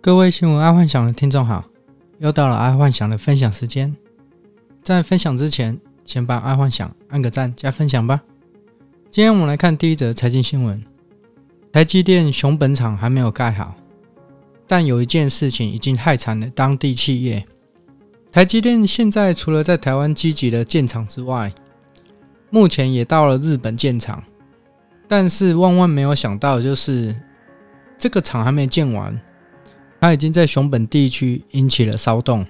[0.00, 1.64] 各位新闻爱幻想的听众好，
[2.18, 3.94] 又到了爱幻想的分享时间。
[4.80, 8.22] 在分享之前，先帮爱幻想按个赞加分享吧。
[9.10, 10.80] 今天我们来看第一则财经新闻：
[11.72, 13.74] 台积电熊本厂还没有盖好，
[14.68, 17.44] 但有一件事情已经害惨了当地企业。
[18.30, 21.52] 台积电现在除了在台湾积极的建厂之外，
[22.50, 24.22] 目前也到了日本建厂，
[25.08, 27.14] 但是万万没有想到就是
[27.98, 29.20] 这个厂还没建完。
[30.00, 32.46] 他已经在熊本地区引起了骚动，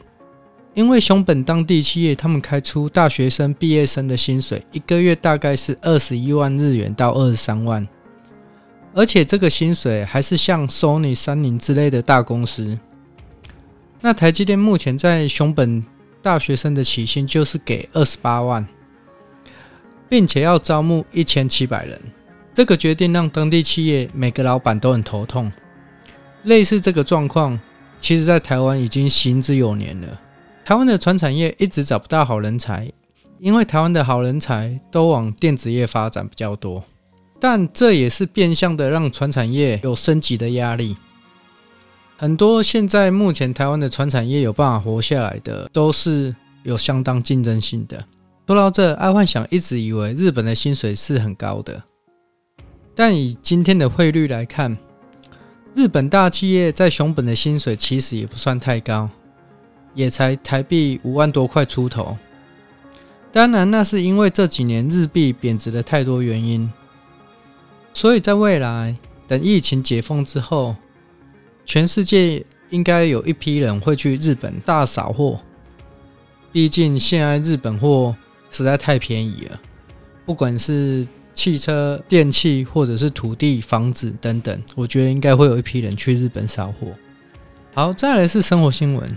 [0.74, 7.88] 因为熊本当地企业他们开出大学生毕业生的薪水，一个月大概是二十一万日元到二十三万，
[8.94, 12.78] 而且这个薪水还是像 Sony、三菱之类的大公司。
[14.00, 15.82] 那台积电目前在熊本
[16.20, 18.66] 大学生的起薪就是给二十八万，
[20.08, 21.98] 并且要招募一千七百人，
[22.52, 25.50] 这个决定让当地企业每个老板都很头痛。
[26.44, 27.58] 类似这个状况，
[28.00, 30.20] 其实在台湾已经行之有年了。
[30.64, 32.90] 台湾的传产业一直找不到好人才，
[33.38, 36.84] 因为台湾的好人才都往电子业发展比较多。
[37.40, 40.96] 但这也是变相的让传产业有升级的压力。
[42.16, 46.34] 很多现在目前台湾的传产业有办法活下来的，都是
[46.64, 48.04] 有相当竞争性的。
[48.46, 51.80] 说到这，爱幻想一直以为日本的薪水是很高的，
[52.94, 54.76] 但以今天的汇率来看，
[55.78, 59.08] 日本大企业在熊本的薪水其实也不算太高，
[59.94, 62.18] 也才台币五万多块出头。
[63.30, 66.68] 当然，那是因为这几年日币贬值的太多原因。
[67.94, 68.96] 所以在未来，
[69.28, 70.74] 等疫情解封之后，
[71.64, 75.38] 全世界应该有一批人会去日本大扫货。
[76.50, 78.16] 毕竟现在日本货
[78.50, 79.60] 实在太便宜了，
[80.26, 81.06] 不管是。
[81.38, 86.88] 汽车、电器，或者是土地、房子等等，我觉得应该会有一批人去日本扫货。
[87.72, 89.16] 好，再来是生活新闻：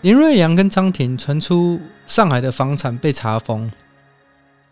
[0.00, 3.70] 林瑞阳跟张庭传出上海的房产被查封。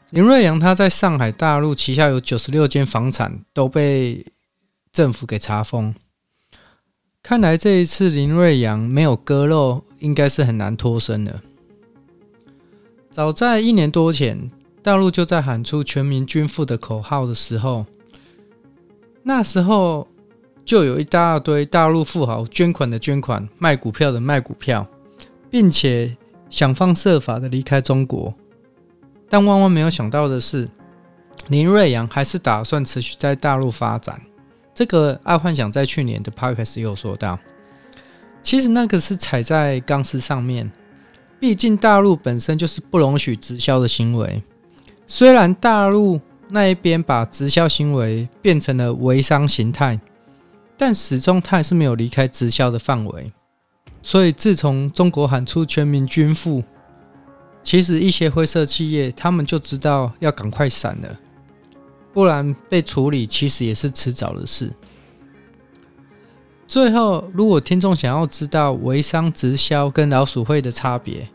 [0.08, 4.24] 林瑞阳他在上海大陆旗下有九十六间房产都被
[4.90, 5.94] 政府给查封，
[7.22, 11.42] 看来这一次林瑞阳没有割肉，应该是很难脱身了。
[13.10, 14.50] 早在一年多前。
[14.82, 17.86] 大陆就在喊出“全民均富”的口号的时候，
[19.22, 20.08] 那时候
[20.64, 24.84] 就有一大堆大陆富豪捐款的捐款，卖股票的卖股票，
[25.48, 26.16] 并且
[26.50, 28.34] 想方设法的离开中国。
[29.28, 30.68] 但万万没有想到的是，
[31.46, 34.20] 林瑞阳还是打算持续在大陆发展。
[34.74, 37.38] 这个爱幻想在去年的 podcast 有说到，
[38.42, 40.68] 其实那个是踩在钢丝上面，
[41.38, 44.42] 毕竟大陆本身就是不容许直销的行为。
[45.14, 46.18] 虽然大陆
[46.48, 50.00] 那一边把直销行为变成了微商形态，
[50.74, 53.30] 但始终他还是没有离开直销的范围。
[54.00, 56.64] 所以自从中国喊出全民均富，
[57.62, 61.20] 其实一些灰色企业他们就知道要赶快闪了，
[62.14, 64.72] 不然被处理其实也是迟早的事。
[66.66, 71.28] 最后，如果听众想要知道微商、直销跟老鼠会的差别，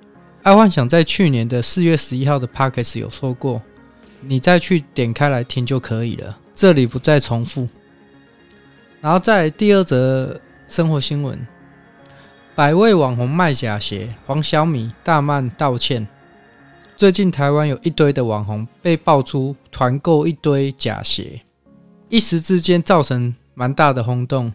[0.48, 3.62] 爱幻想在去年的四月十一号的 Podcast 有说过，
[4.22, 7.68] 你再去点开来听就可以了，这里不再重复。
[9.02, 11.46] 然后在第二则生活新闻，
[12.56, 16.08] 百位网红卖假鞋，黄小米、大曼道歉。
[16.96, 21.42] 最近台湾有一堆的网红被爆出团购一堆假鞋，
[22.08, 24.54] 一时之间造成蛮大的轰动。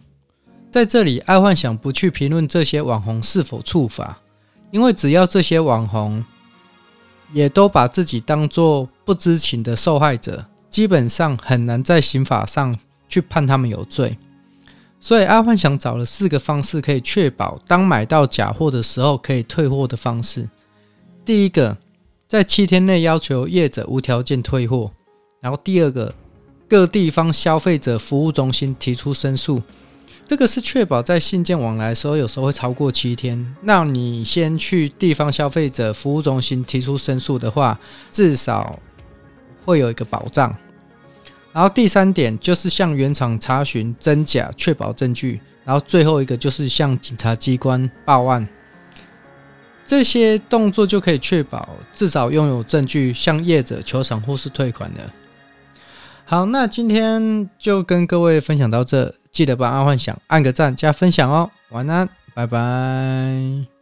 [0.71, 4.22] 在这里，爱幻想不去评论这些网红是否触法。
[4.73, 6.25] 因为只要这些网红
[7.31, 12.75] 也都把自己当做不知情的受害者，基本上很难在刑法上
[13.07, 14.17] 去判他们有罪。
[14.99, 20.49] 所以，阿幻想找了四个方式，可以确保当买到假货的时候可以退货的方式。
[21.23, 21.77] 第一个，
[22.27, 24.89] 在七天内要求业者无条件退货；
[25.39, 26.15] 然后第二个，
[26.67, 29.61] 各地方消费者服务中心提出申诉。
[30.33, 33.55] 这个是确保在信件往来时候，有时候会超过七天。
[33.61, 37.79] 那你先去地方消费者服务中心提出申诉的话，
[38.09, 38.79] 至少
[39.63, 40.51] 会有一个保障。
[41.51, 45.39] 然后第三点就是向原厂查询真假，确保证据。
[45.63, 48.47] 然后最后一个就是向警察机关报案。
[49.85, 55.07] 这些动作就可以确保至少拥有证据，向业者求偿或是退款的。
[56.25, 59.13] 好，那今天就跟各位分享到这。
[59.33, 63.72] 记得帮阿幻想按个赞加分享哦，晚安，拜拜。